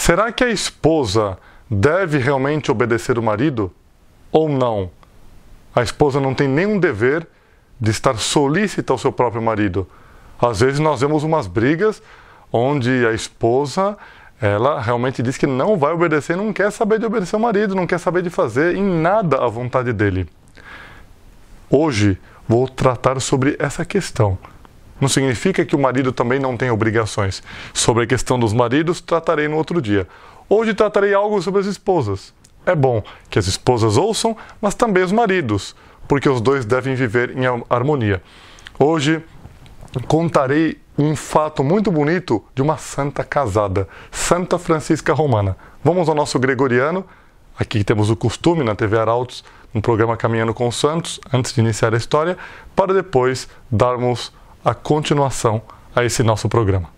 [0.00, 1.36] Será que a esposa
[1.70, 3.70] deve realmente obedecer o marido
[4.32, 4.90] ou não?
[5.74, 7.28] A esposa não tem nenhum dever
[7.78, 9.86] de estar solícita ao seu próprio marido.
[10.40, 12.02] Às vezes nós vemos umas brigas
[12.50, 13.94] onde a esposa
[14.40, 17.86] ela realmente diz que não vai obedecer, não quer saber de obedecer ao marido, não
[17.86, 20.26] quer saber de fazer em nada a vontade dele.
[21.68, 24.38] Hoje vou tratar sobre essa questão.
[25.00, 27.42] Não significa que o marido também não tem obrigações.
[27.72, 30.06] Sobre a questão dos maridos, tratarei no outro dia.
[30.48, 32.34] Hoje tratarei algo sobre as esposas.
[32.66, 35.74] É bom que as esposas ouçam, mas também os maridos,
[36.06, 38.22] porque os dois devem viver em harmonia.
[38.78, 39.22] Hoje
[40.06, 45.56] contarei um fato muito bonito de uma santa casada, Santa Francisca Romana.
[45.82, 47.04] Vamos ao nosso gregoriano.
[47.58, 49.42] Aqui temos o costume na TV Arautos,
[49.72, 52.36] no programa Caminhando com os Santos, antes de iniciar a história,
[52.76, 54.32] para depois darmos
[54.64, 55.60] a continuação
[55.94, 56.88] a esse nosso programa.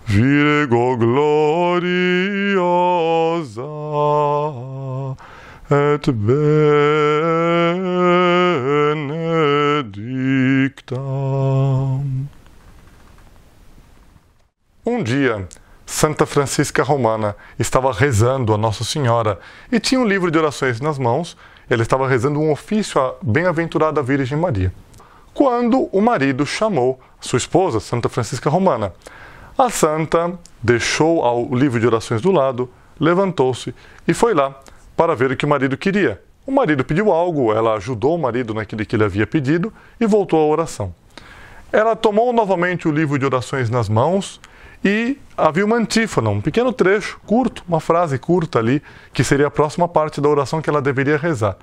[0.06, 2.00] Virgo gloriosa
[5.70, 7.80] et bella,
[14.84, 15.46] Um dia,
[15.86, 19.38] Santa Francisca Romana estava rezando a Nossa Senhora
[19.70, 21.36] e tinha um livro de orações nas mãos.
[21.68, 24.72] Ele estava rezando um ofício à bem-aventurada Virgem Maria.
[25.32, 28.92] Quando o marido chamou sua esposa, Santa Francisca Romana,
[29.56, 33.74] a santa deixou o livro de orações do lado, levantou-se
[34.08, 34.58] e foi lá
[34.96, 36.20] para ver o que o marido queria.
[36.50, 40.40] O marido pediu algo, ela ajudou o marido naquilo que ele havia pedido e voltou
[40.40, 40.92] à oração.
[41.70, 44.40] Ela tomou novamente o livro de orações nas mãos
[44.84, 49.50] e havia uma antífona, um pequeno trecho, curto, uma frase curta ali, que seria a
[49.50, 51.56] próxima parte da oração que ela deveria rezar.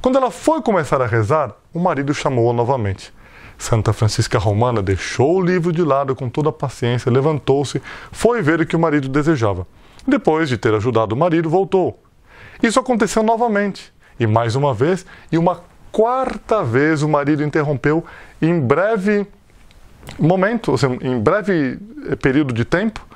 [0.00, 3.12] Quando ela foi começar a rezar, o marido chamou-a novamente.
[3.58, 7.82] Santa Francisca Romana deixou o livro de lado com toda a paciência, levantou-se,
[8.12, 9.66] foi ver o que o marido desejava.
[10.06, 12.00] Depois de ter ajudado o marido, voltou.
[12.62, 13.97] Isso aconteceu novamente.
[14.18, 15.62] E mais uma vez, e uma
[15.92, 18.04] quarta vez o marido interrompeu
[18.40, 19.26] em breve
[20.18, 23.06] momento, ou seja, em breve eh, período de tempo,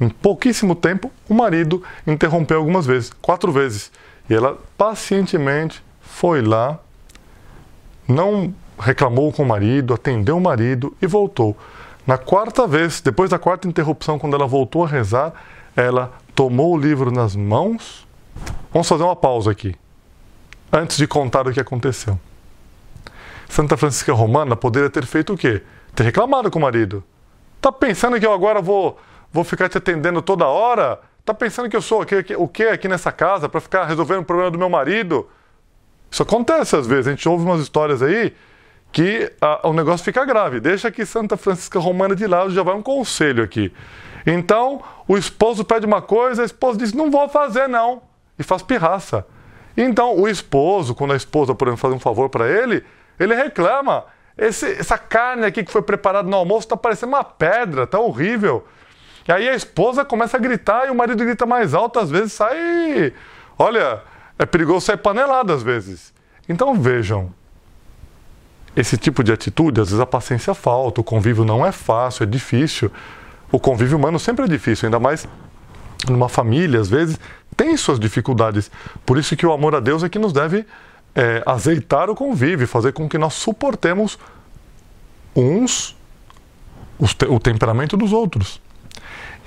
[0.00, 3.92] em pouquíssimo tempo, o marido interrompeu algumas vezes, quatro vezes.
[4.28, 6.78] E ela pacientemente foi lá,
[8.08, 11.56] não reclamou com o marido, atendeu o marido e voltou.
[12.06, 15.32] Na quarta vez, depois da quarta interrupção, quando ela voltou a rezar,
[15.76, 18.08] ela tomou o livro nas mãos
[18.72, 19.74] Vamos fazer uma pausa aqui,
[20.72, 22.18] antes de contar o que aconteceu.
[23.48, 25.62] Santa Francisca Romana poderia ter feito o quê?
[25.94, 27.02] Ter reclamado com o marido.
[27.60, 28.98] Tá pensando que eu agora vou,
[29.32, 31.00] vou ficar te atendendo toda hora?
[31.24, 34.20] Tá pensando que eu sou aqui, aqui, o quê aqui nessa casa para ficar resolvendo
[34.20, 35.28] o problema do meu marido?
[36.10, 37.08] Isso acontece às vezes.
[37.08, 38.32] A gente ouve umas histórias aí
[38.92, 40.60] que a, o negócio fica grave.
[40.60, 43.72] Deixa que Santa Francisca Romana de lado, já vai um conselho aqui.
[44.26, 48.02] Então, o esposo pede uma coisa, a esposa diz: Não vou fazer, não
[48.40, 49.26] e faz pirraça.
[49.82, 52.84] Então, o esposo, quando a esposa, por exemplo, faz um favor para ele,
[53.18, 54.04] ele reclama.
[54.36, 58.66] Esse, essa carne aqui que foi preparada no almoço está parecendo uma pedra, tá horrível.
[59.26, 62.34] E aí a esposa começa a gritar e o marido grita mais alto, às vezes
[62.34, 63.12] sai.
[63.58, 64.02] Olha,
[64.38, 66.12] é perigoso sair panelado às vezes.
[66.48, 67.32] Então vejam,
[68.74, 72.26] esse tipo de atitude, às vezes a paciência falta, o convívio não é fácil, é
[72.26, 72.90] difícil.
[73.52, 75.26] O convívio humano sempre é difícil, ainda mais
[76.08, 77.18] numa família, às vezes,
[77.60, 78.70] tem suas dificuldades.
[79.04, 80.64] Por isso que o amor a Deus é que nos deve
[81.14, 84.18] é, azeitar o convívio, fazer com que nós suportemos
[85.36, 85.94] uns
[87.28, 88.62] o temperamento dos outros.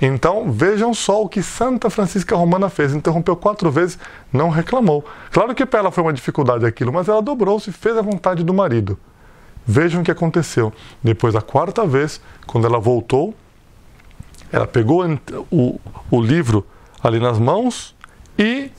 [0.00, 2.94] Então vejam só o que Santa Francisca Romana fez.
[2.94, 3.98] Interrompeu quatro vezes,
[4.32, 5.04] não reclamou.
[5.32, 8.44] Claro que para ela foi uma dificuldade aquilo, mas ela dobrou-se e fez a vontade
[8.44, 8.96] do marido.
[9.66, 10.72] Vejam o que aconteceu.
[11.02, 13.34] Depois da quarta vez, quando ela voltou,
[14.52, 15.04] ela pegou
[15.50, 15.80] o,
[16.12, 16.64] o livro
[17.02, 17.93] ali nas mãos
[18.38, 18.70] e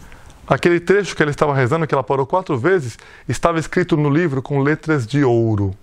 [0.47, 2.97] aquele trecho que ela estava rezando, que ela parou quatro vezes,
[3.27, 5.75] estava escrito no livro com letras de ouro.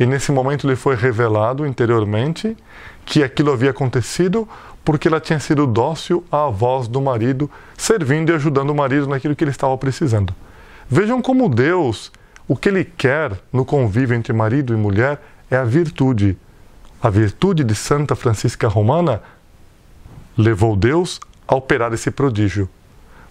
[0.00, 2.56] E nesse momento lhe foi revelado interiormente
[3.04, 4.48] que aquilo havia acontecido
[4.84, 9.36] porque ela tinha sido dócil à voz do marido, servindo e ajudando o marido naquilo
[9.36, 10.34] que ele estava precisando.
[10.88, 12.10] Vejam como Deus,
[12.48, 16.36] o que ele quer no convívio entre marido e mulher é a virtude.
[17.00, 19.22] A virtude de Santa Francisca Romana
[20.36, 22.68] levou Deus a operar esse prodígio.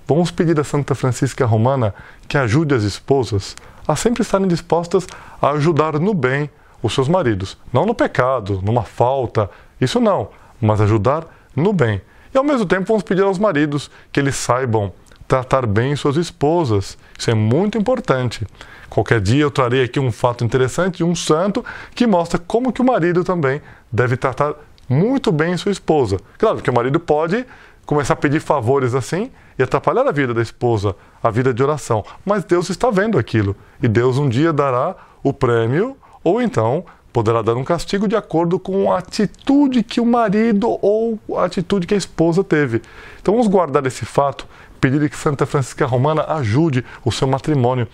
[0.07, 1.93] Vamos pedir a Santa Francisca Romana
[2.27, 3.55] que ajude as esposas
[3.87, 5.07] a sempre estarem dispostas
[5.41, 6.49] a ajudar no bem
[6.81, 9.49] os seus maridos, não no pecado, numa falta,
[9.79, 10.29] isso não,
[10.59, 11.25] mas ajudar
[11.55, 12.01] no bem.
[12.33, 14.91] E ao mesmo tempo vamos pedir aos maridos que eles saibam
[15.27, 16.97] tratar bem suas esposas.
[17.17, 18.45] Isso é muito importante.
[18.89, 21.63] Qualquer dia eu trarei aqui um fato interessante de um santo
[21.95, 23.61] que mostra como que o marido também
[23.91, 24.55] deve tratar
[24.89, 26.17] muito bem sua esposa.
[26.37, 27.45] Claro que o marido pode
[27.85, 32.03] começar a pedir favores assim e atrapalhar a vida da esposa, a vida de oração.
[32.25, 37.41] Mas Deus está vendo aquilo e Deus um dia dará o prêmio ou então poderá
[37.41, 41.93] dar um castigo de acordo com a atitude que o marido ou a atitude que
[41.93, 42.81] a esposa teve.
[43.21, 44.47] Então vamos guardar esse fato,
[44.79, 47.87] pedir que Santa Francisca Romana ajude o seu matrimônio.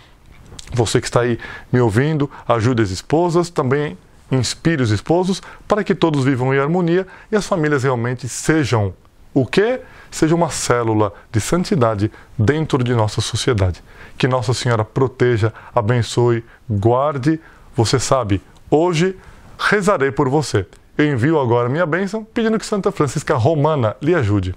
[0.74, 1.39] Você que está aí
[1.72, 3.98] me ouvindo, ajude as esposas, também
[4.31, 8.94] inspire os esposos para que todos vivam em harmonia e as famílias realmente sejam
[9.33, 9.81] o que?
[10.09, 13.83] Seja uma célula de santidade dentro de nossa sociedade.
[14.18, 17.39] Que Nossa Senhora proteja, abençoe, guarde.
[17.75, 19.15] Você sabe, hoje
[19.59, 20.65] rezarei por você.
[20.97, 24.56] Eu envio agora minha bênção, pedindo que Santa Francisca Romana lhe ajude.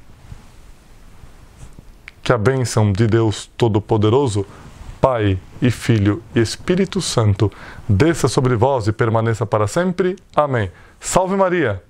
[2.23, 4.47] Que a bênção de Deus Todo-Poderoso,
[5.01, 7.53] Pai e Filho e Espírito Santo,
[7.87, 10.17] desça sobre vós e permaneça para sempre.
[10.35, 10.71] Amém.
[10.99, 11.90] Salve Maria!